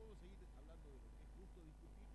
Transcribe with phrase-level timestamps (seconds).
[0.00, 2.08] puedo seguir hablando de lo que es justo discutir,